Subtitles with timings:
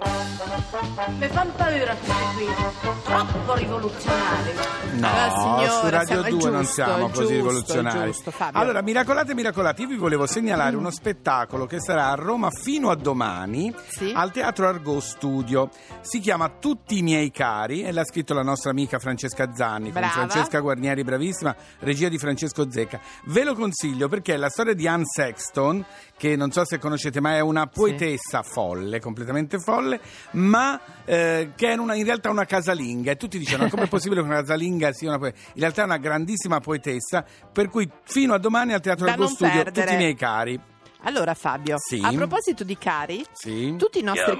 [0.00, 4.52] Mi fanno paura questi qui, troppo rivoluzionari.
[4.92, 8.10] No, Allora, signora, su Radio siamo- è 2 non giusto, siamo è così giusto, rivoluzionari.
[8.12, 8.60] giusto, Fabio.
[8.60, 12.96] Allora, miracolate, miracolati, io vi volevo segnalare uno spettacolo che sarà a Roma fino a
[12.96, 14.12] domani Sì.
[14.14, 15.68] al Teatro Argo Studio.
[16.00, 20.02] Si chiama Tutti i miei cari e l'ha scritto la nostra amica Francesca Zanni, con.
[20.02, 23.00] Francesca Guarnieri, bravissima, regia di Francesco Zecca.
[23.26, 25.84] Ve lo consiglio perché è la storia di Anne Sexton,
[26.16, 29.89] che non so se conoscete, ma è una poetessa folle, completamente folle,
[30.32, 33.12] ma eh, che è una- in realtà una casalinga.
[33.12, 35.48] E tutti dicono: come è possibile che una casalinga sia una poetessa?
[35.54, 39.28] In realtà è una grandissima poetessa, per cui fino a domani al Teatro Da non
[39.28, 39.80] Studio, perdere.
[39.86, 40.60] tutti i miei cari.
[41.04, 41.98] Allora Fabio, Sì.
[42.04, 43.74] a proposito di cari, Sì.
[43.78, 44.36] tutti i nostri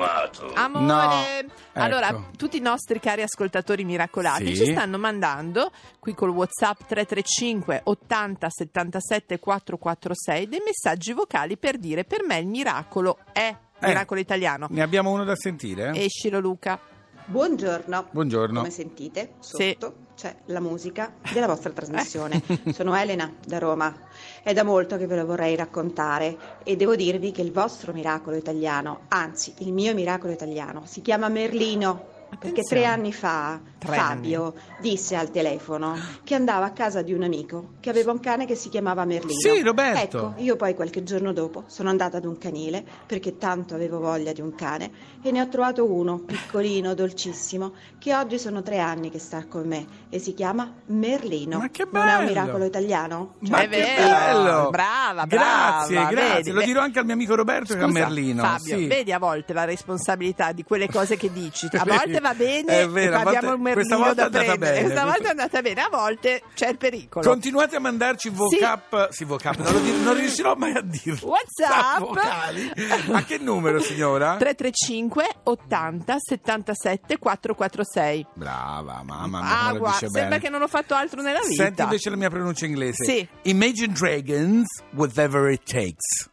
[0.56, 1.42] amore, No,
[1.72, 2.24] allora ecco.
[2.36, 4.66] tutti i nostri cari ascoltatori miracolati Sì.
[4.66, 12.04] ci stanno mandando qui col WhatsApp 335 80 77 446 dei messaggi vocali per dire
[12.04, 13.56] per me il miracolo è.
[13.88, 14.66] Miracolo italiano.
[14.70, 15.92] Ne abbiamo uno da sentire?
[15.94, 16.78] Escilo Luca.
[17.24, 18.08] Buongiorno.
[18.10, 18.58] Buongiorno.
[18.60, 19.76] Come sentite, Sì.
[19.78, 22.42] sotto c'è la musica della vostra trasmissione.
[22.74, 23.94] Sono Elena da Roma.
[24.42, 28.36] È da molto che ve lo vorrei raccontare e devo dirvi che il vostro miracolo
[28.36, 32.18] italiano, anzi il mio miracolo italiano, si chiama Merlino.
[32.38, 37.22] Perché tre anni fa Tre Fabio disse al telefono che andava a casa di un
[37.22, 39.38] amico che aveva un cane che si chiamava Merlino.
[39.38, 40.18] Sì, Roberto.
[40.18, 44.32] Ecco, io poi qualche giorno dopo sono andata ad un canile perché tanto avevo voglia
[44.32, 44.90] di un cane
[45.22, 49.66] e ne ho trovato uno piccolino, dolcissimo, che oggi sono tre anni che sta con
[49.66, 51.58] me e si chiama Merlino.
[51.58, 52.28] Ma che Non è un bello!
[52.28, 53.34] miracolo italiano?
[53.48, 54.70] Ma È che vero, bello!
[54.70, 56.34] brava, Grazie, brava, grazie.
[56.36, 58.42] vedi, Lo dirò anche al mio amico Roberto che è a Scusa, Merlino.
[58.42, 58.86] Fabio, sì.
[58.86, 61.68] vedi a volte la responsabilità di quelle cose che dici.
[61.72, 64.44] A volte va bene È vero, volte- abbiamo un questa merlino volta da è andata
[64.58, 64.58] prendere.
[64.72, 67.28] bene, Questa volta è andata bene, a volte c'è il pericolo.
[67.28, 71.28] Continuate a mandarci vocap, sì, vocap, non, non riuscirò mai a dirlo.
[71.28, 71.98] WhatsApp.
[72.00, 72.72] vocali.
[73.12, 74.36] A che numero, signora?
[74.36, 78.26] 335 80 77 446.
[78.34, 80.38] Brava, mamma mia, Ah, guarda, sembra bene.
[80.40, 81.62] che non ho fatto altro nella vita.
[81.64, 83.04] Senti invece la mia pronuncia inglese.
[83.04, 83.28] Sì.
[83.42, 86.28] Imagine Dragons, whatever it takes.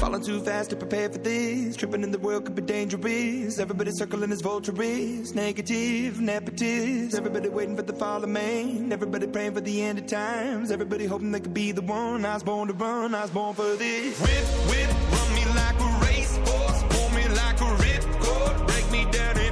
[0.00, 1.76] Falling too fast to prepare for this.
[1.76, 3.58] Tripping in the world could be dangerous.
[3.58, 5.34] Everybody circling as vultures.
[5.34, 7.14] Negative, nepotist.
[7.14, 8.92] Everybody waiting for the fall of man.
[8.92, 10.70] Everybody praying for the end of times.
[10.70, 12.24] Everybody hoping they could be the one.
[12.24, 13.14] I was born to run.
[13.14, 14.20] I was born for this.
[14.20, 16.82] Whip, whip, run me like a racehorse.
[16.90, 18.66] Pull me like a ripcord.
[18.66, 19.43] Break me down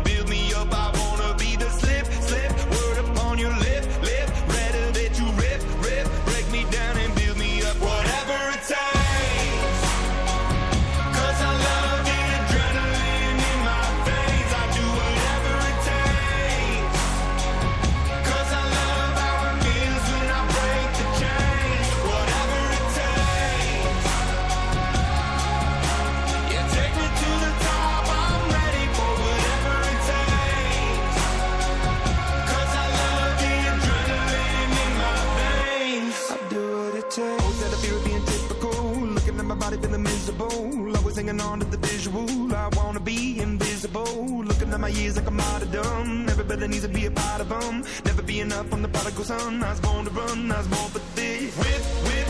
[45.02, 46.28] years like I'm martyrdom.
[46.28, 47.84] Everybody needs to be a part of them.
[48.04, 49.62] Never be enough from the prodigal son.
[49.62, 50.50] I was born to run.
[50.50, 51.56] I was born for this.
[51.58, 52.21] Whip, whip,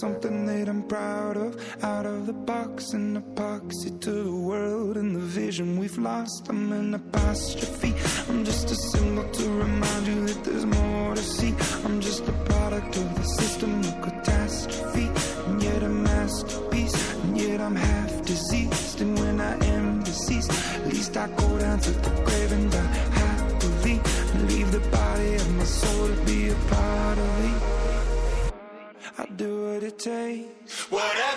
[0.00, 1.50] something that I'm proud of.
[1.82, 6.48] Out of the box, an epoxy to the world and the vision we've lost.
[6.48, 7.94] I'm an apostrophe.
[8.28, 11.54] I'm just a symbol to remind you that there's more to see.
[11.84, 15.08] I'm just a product of the system of catastrophe.
[15.46, 17.14] And yet a masterpiece.
[17.24, 19.00] And yet I'm half diseased.
[19.00, 22.94] And when I am deceased, at least I go down to the grave and die
[23.22, 24.00] happily.
[24.34, 27.57] And leave the body of my soul to be a part of me.
[30.10, 30.90] I do what it takes.
[30.90, 31.27] Whatever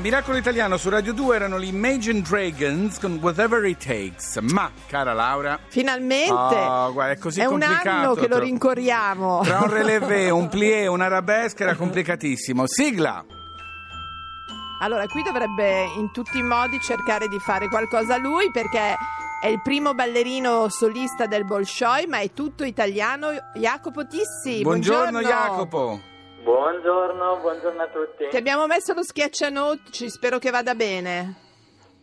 [0.00, 4.38] Miracolo Italiano su Radio 2 erano gli Imagine Dragons con Whatever It Takes.
[4.38, 6.32] Ma, cara Laura, Finalmente!
[6.32, 9.42] Oh, guarda, è così un complicato, anno che lo rincorriamo.
[9.44, 12.66] tra un relevé, un plié, un arabesque era complicatissimo.
[12.66, 13.22] Sigla!
[14.80, 18.96] Allora, qui dovrebbe in tutti i modi cercare di fare qualcosa lui perché
[19.40, 23.28] è il primo ballerino solista del Bolshoi, ma è tutto italiano.
[23.54, 26.00] Jacopo Tissi, Buongiorno, Jacopo!
[26.42, 28.26] Buongiorno, buongiorno a tutti.
[28.28, 31.36] Ti abbiamo messo lo schiaccianoci, spero che vada bene.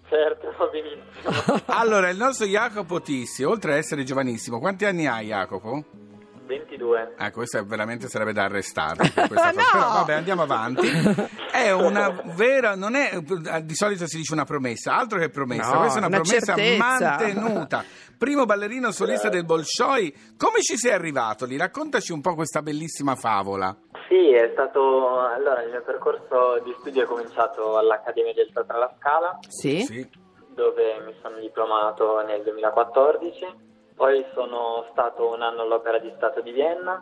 [0.07, 1.61] Certo, va benissimo.
[1.77, 5.83] Allora, il nostro Jacopo Tissi, oltre a essere giovanissimo, quanti anni hai, Jacopo?
[6.45, 7.13] 22.
[7.17, 9.01] Ah, questo veramente sarebbe da questa No!
[9.71, 10.87] Però vabbè, andiamo avanti.
[11.51, 13.19] È una vera, non è
[13.61, 16.55] di solito si dice una promessa, altro che promessa, No, questa è una, una promessa
[16.55, 16.83] certezza.
[16.83, 17.83] mantenuta.
[18.17, 21.55] Primo ballerino solista del Bolshoi, come ci sei arrivato lì?
[21.55, 23.77] Raccontaci un po' questa bellissima favola.
[24.09, 25.19] Sì, è stato...
[25.19, 29.81] Allora, il mio percorso di studio è cominciato all'Accademia del Teatro alla Scala, Sì?
[29.81, 30.09] Sì.
[30.47, 33.67] dove mi sono diplomato nel 2014.
[33.95, 37.01] Poi sono stato un anno all'Opera di Stato di Vienna,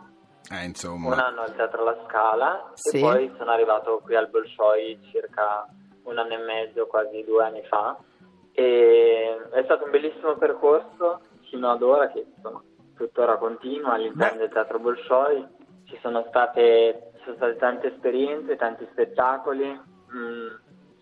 [0.50, 1.16] Eh, un insomma.
[1.26, 2.98] anno al Teatro alla Scala Sì.
[2.98, 5.66] e poi sono arrivato qui al Bolshoi circa
[6.04, 7.96] un anno e mezzo, quasi due anni fa.
[8.52, 12.62] E è stato un bellissimo percorso fino ad ora che insomma,
[12.96, 14.38] tuttora continua all'interno Beh.
[14.44, 15.56] del Teatro Bolshoi.
[15.88, 19.66] Ci sono state, ci sono state tante esperienze, tanti spettacoli.
[19.66, 20.46] mm,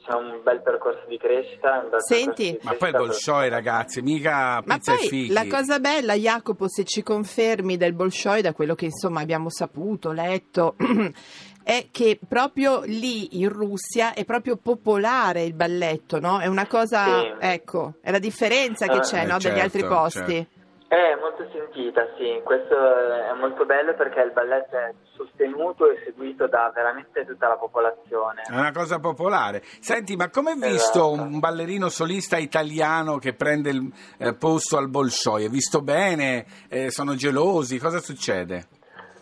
[0.05, 1.81] c'è un bel percorso di crescita.
[1.83, 2.53] un bel Senti.
[2.53, 5.33] di Ma poi il Bolshoi, ragazzi, mica Ma pizza e poi fichi.
[5.33, 10.13] la cosa bella, Jacopo, se ci confermi del Bolshoi, da quello che insomma abbiamo saputo,
[10.13, 10.77] letto,
[11.65, 16.39] è che proprio lì in Russia è proprio popolare il balletto, no?
[16.39, 17.33] È una cosa, Sì.
[17.41, 19.39] ecco, è la differenza che Eh, c'è, eh, no?
[19.39, 20.19] Degli certo, altri posti.
[20.35, 20.56] certo.
[20.89, 26.47] È molto sentita, sì, questo è molto bello perché il balletto è sostenuto e seguito
[26.47, 28.43] da veramente tutta la popolazione.
[28.43, 29.63] È una cosa popolare.
[29.81, 31.23] Senti, ma come hai visto Esatto.
[31.23, 35.47] un ballerino solista italiano che prende il eh, posto al Bolshoi?
[35.47, 36.47] È visto bene?
[36.69, 37.81] Eh, sono gelosi?
[37.81, 38.69] Cosa succede?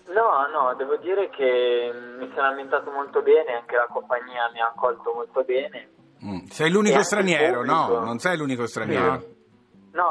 [0.08, 4.66] No, no, devo dire che mi sono ambientato molto bene, anche la compagnia mi ha
[4.66, 5.88] accolto molto bene.
[6.22, 6.44] Mm.
[6.50, 8.00] Sei l'unico straniero, no?
[8.00, 9.06] Non sei l'unico straniero.
[9.12, 9.24] No,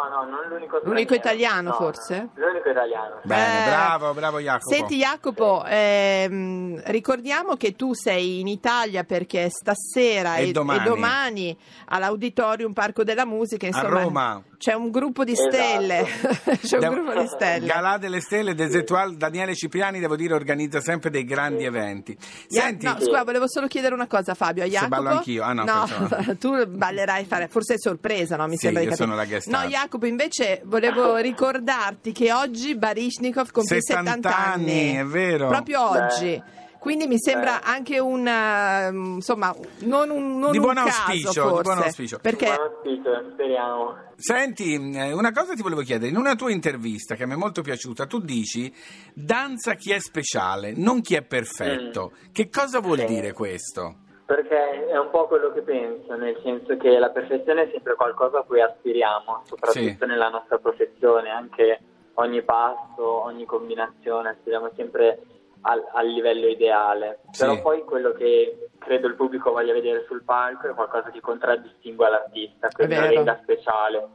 [0.08, 2.30] no, non l'unico L'unico italiano, No, forse?
[2.36, 3.20] L'unico italiano.
[3.22, 3.28] sì.
[3.28, 4.70] Bene, Eh, bravo, bravo Jacopo.
[4.74, 10.80] Senti Jacopo, ehm, ricordiamo che tu sei in Italia perché stasera E e, domani.
[10.80, 11.58] e domani
[11.88, 14.44] all'Auditorium Parco della Musica, insomma, Roma.
[14.64, 15.52] C'è un gruppo di Esatto.
[15.52, 16.06] stelle.
[16.64, 17.66] c'è un gruppo di stelle.
[17.68, 22.18] Galà delle Stelle, Desetual, Daniele Cipriani, devo dire, organizza sempre dei grandi eventi.
[22.48, 24.64] Senti, no, scusa, volevo solo chiedere una cosa, Fabio.
[24.64, 25.44] A Se Jacopo, ballo anch'io?
[25.44, 28.46] Ah, no, pensavo- tu ballerai, fare, forse è sorpresa, no?
[28.48, 29.10] Mi Sì, sembra di io capire.
[29.10, 29.68] sono la guest No.
[29.68, 34.72] Jacopo, invece volevo ricordarti che oggi Baryshnikov compie 70 70 anni.
[34.72, 35.48] anni, è vero.
[35.50, 36.42] Proprio oggi.
[36.84, 41.30] Quindi mi sembra anche un, eh, insomma, non un, non Di un buon caso, auspicio,
[41.44, 42.20] di forse, buon auspicio.
[42.22, 43.96] Perché Buon auspicio, speriamo.
[44.18, 47.62] Senti, eh, una cosa ti volevo chiedere, in una tua intervista che mi è molto
[47.62, 48.70] piaciuta, tu dici
[49.14, 52.12] danza chi è speciale, non chi è perfetto.
[52.34, 53.06] Che cosa vuol Sì.
[53.06, 53.96] dire questo?
[54.26, 58.40] Perché è un po' quello che penso, nel senso che la perfezione è sempre qualcosa
[58.40, 60.06] a cui aspiriamo, soprattutto Sì.
[60.06, 61.80] nella nostra professione, anche
[62.16, 65.20] ogni passo, ogni combinazione, aspiriamo sempre
[65.64, 67.20] al, al livello ideale.
[67.32, 67.42] Sì.
[67.42, 72.10] Però poi quello che credo il pubblico voglia vedere sul palco è qualcosa che contraddistingue
[72.10, 74.08] l'artista, che lo renda speciale.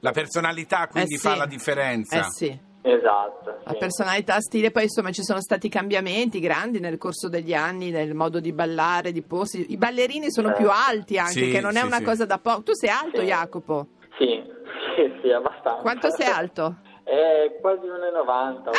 [0.00, 1.28] La personalità quindi Eh sì.
[1.28, 2.18] fa la differenza.
[2.18, 2.72] Eh sì.
[2.86, 3.60] Esatto.
[3.64, 3.78] La sì.
[3.78, 8.40] personalità stile, poi insomma ci sono stati cambiamenti grandi nel corso degli anni nel modo
[8.40, 9.72] di ballare, di posti.
[9.72, 10.52] I ballerini sono Eh.
[10.52, 12.04] più alti anche, Sì, che non è una sì.
[12.04, 12.62] cosa da poco.
[12.62, 13.24] Tu sei alto, Sì.
[13.26, 13.86] Jacopo?
[14.18, 14.26] Sì,
[14.96, 15.80] sì, sì, abbastanza.
[15.80, 16.76] Quanto sei alto?
[17.04, 18.70] È quasi 1,90,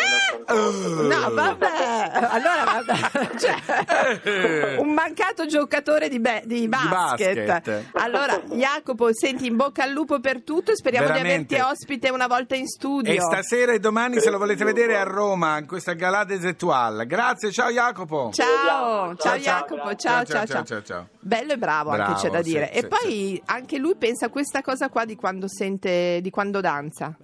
[0.47, 1.07] 1,88.
[1.07, 7.45] No, vabbè, allora vabbè, cioè, un mancato giocatore di, be- di basket.
[7.45, 7.85] basket.
[7.93, 10.75] Allora, Jacopo, senti, in bocca al lupo per tutto.
[10.75, 11.53] Speriamo Veramente.
[11.53, 13.13] di averti ospite una volta in studio.
[13.13, 17.05] E stasera e domani se lo volete vedere a Roma, in questa Galà Desetual.
[17.05, 18.31] Grazie, ciao Jacopo.
[18.33, 21.07] Ciao, ciao, Ciao, ciao, Jacopo, ciao, Ciao, ciao, ciao, ciao.
[21.19, 22.71] Bello e bravo, anche Bravo, c'è da sì, dire.
[22.73, 26.59] sì, e poi anche lui pensa a questa cosa qua di quando sente, di quando
[26.59, 27.15] danza.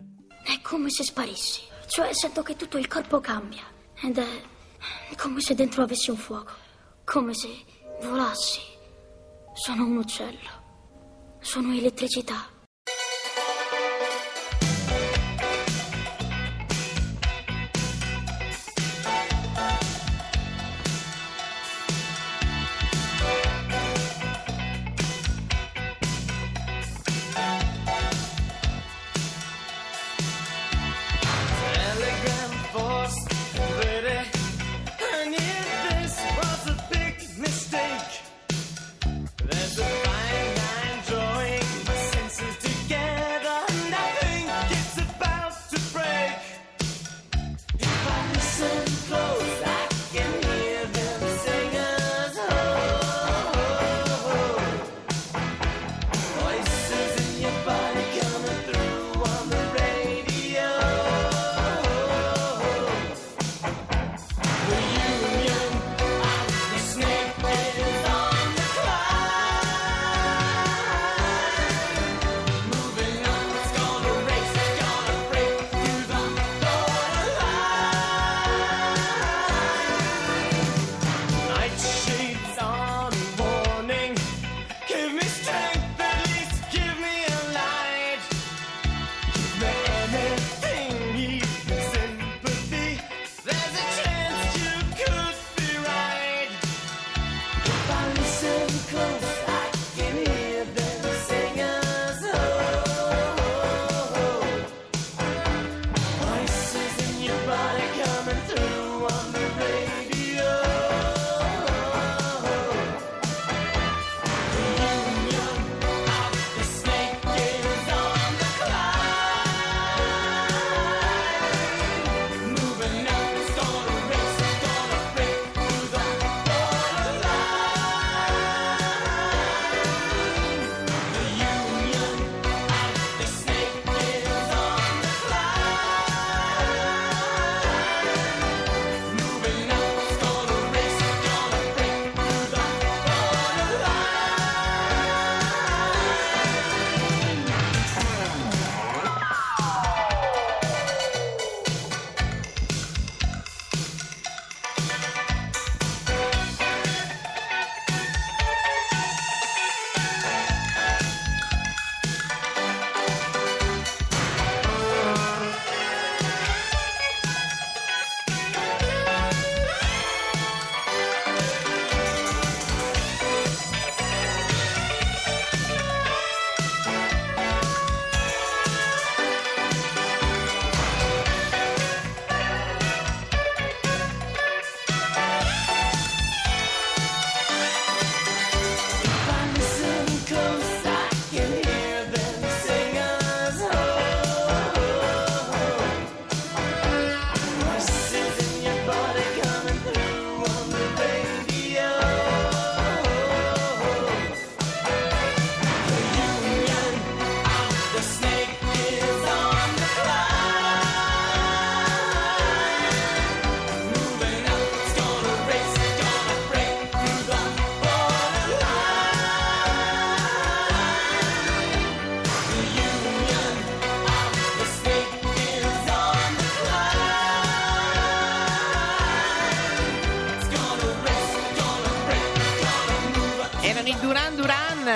[0.44, 3.64] È come se sparissi, cioè sento che tutto il corpo cambia
[4.02, 4.42] ed è
[5.18, 6.54] come se dentro avessi un fuoco,
[7.04, 7.50] come se
[8.02, 8.60] volassi.
[9.54, 12.60] Sono un uccello, sono elettricità.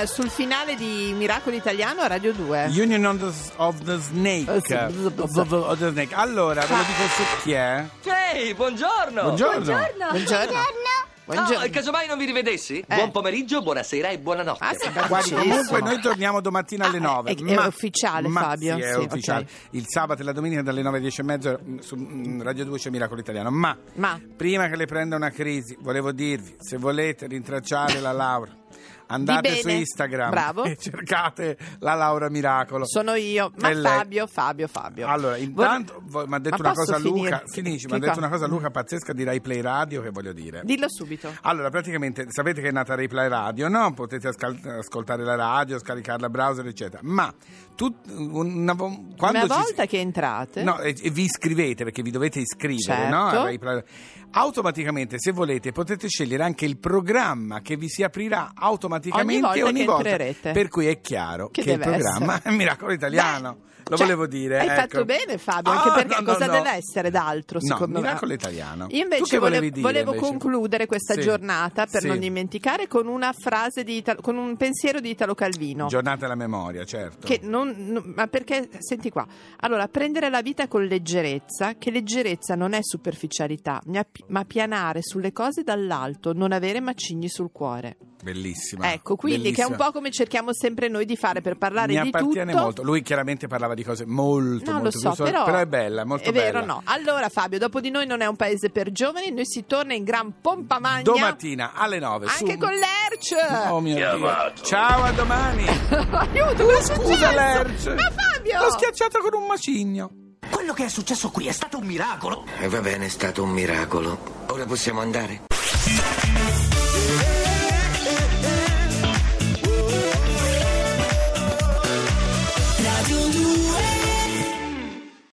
[0.06, 2.72] Sul finale di Miracolo Italiano a Radio 2.
[2.76, 4.52] Union of the, of the Snake.
[4.52, 4.56] Eh.
[4.56, 6.14] Of the- of the Snake.
[6.16, 7.86] Allora, ve lo dico su chi è?
[8.34, 9.22] Ehi, buongiorno!
[9.24, 9.60] Buongiorno.
[9.64, 10.06] Buongiorno.
[11.26, 11.64] Buongiorno.
[11.66, 12.84] Ah, casomai non vi rivedessi?
[12.88, 14.64] Buon pomeriggio, buonasera e buonanotte.
[14.64, 17.32] Ah, sì, Guardi, comunque noi torniamo domattina alle Ah, 9.
[17.32, 18.76] è- è ufficiale, ma Fabio?
[18.76, 19.42] Sì, è Sì, ufficiale.
[19.46, 19.50] ok.
[19.72, 22.78] Il sabato e la domenica dalle 9 alle 10 e mezzo su mm, Radio 2
[22.78, 23.50] c'è Miracolo Italiano.
[23.50, 24.20] Ma, Ma.
[24.38, 28.52] prima che le prenda una crisi, volevo dirvi, se volete rintracciare la Laura,
[29.08, 29.70] andate su.
[29.70, 30.64] Instagram Bravo.
[30.64, 32.86] e cercate la Laura Miracolo.
[32.88, 33.84] Sono io, ma lei.
[33.84, 35.08] Fabio, Fabio, Fabio.
[35.08, 38.20] Allora, intanto mi ha detto Ma una cosa Luca, finisci, mi ha detto cosa?
[38.20, 40.62] una cosa Luca pazzesca di Rai Play Radio che voglio dire.
[40.64, 41.32] Dillo subito.
[41.42, 43.94] Allora, praticamente sapete che è nata Replay Radio, no?
[43.94, 47.02] Potete ascal- ascoltare la radio, scaricarla browser, eccetera.
[47.04, 47.34] Ma
[47.76, 48.88] tu, una, vo-
[49.20, 53.30] Una ci- volta che entrate, No, e, e vi iscrivete perché vi dovete iscrivere, no?
[53.30, 53.44] Certo.
[53.44, 53.84] Rai Play-
[54.32, 59.66] Automaticamente, se volete, potete scegliere anche il programma che vi si aprirà automaticamente Ogni volta
[59.66, 60.52] ogni volta.
[60.52, 62.50] Per cui è chiaro Che che, il programma essere.
[62.54, 63.58] è Miracolo Italiano.
[63.88, 64.62] Lo Cioè, volevo dire.
[64.62, 64.80] Hai ecco.
[64.80, 66.54] fatto bene, Fabio, anche Ah, perché no, cosa no.
[66.54, 68.08] deve essere d'altro, No, secondo me?
[68.08, 68.88] Miracolo Italiano.
[68.90, 70.28] Io invece volevo, dire, volevo invece?
[70.32, 71.22] concludere questa Sì.
[71.22, 72.08] giornata, per Sì.
[72.08, 75.86] non dimenticare, con una frase di Italo- con un pensiero di Italo Calvino.
[75.86, 77.28] Giornata alla memoria, certo.
[77.28, 79.24] Che non, ma perché, senti qua,
[79.58, 83.80] allora prendere la vita con leggerezza, che leggerezza non è superficialità,
[84.30, 87.98] ma pianare sulle cose dall'alto, non avere macigni sul cuore.
[88.26, 88.92] Bellissima.
[88.92, 89.86] Ecco, quindi che è un bellissima.
[89.86, 92.64] po' come cerchiamo sempre noi di fare per parlare Mi di appartiene tutto.
[92.64, 92.82] molto.
[92.82, 96.06] Lui chiaramente parlava di cose molto, No, lo molto so, più però, però è bella,
[96.06, 96.74] molto è vero, bella.
[96.74, 96.82] no.
[96.86, 100.04] Allora, Fabio, dopo di noi non è un paese per giovani, noi si torna in
[100.04, 101.04] gran pompa magna.
[101.04, 102.58] Domattina alle 9 Anche su...
[102.58, 103.70] con l'Erc.
[103.72, 104.54] Oh mio Dio.
[104.64, 105.66] Ciao, a domani.
[105.94, 107.32] Aiuto, è Scusa?
[107.32, 107.86] Lerch.
[107.94, 108.60] Ma Fabio!
[108.60, 110.10] L'ho schiacciato con un macigno.
[110.50, 112.44] Quello che è successo qui è stato un miracolo.
[112.60, 114.18] E va bene, è stato un miracolo.
[114.48, 115.42] Ora possiamo andare?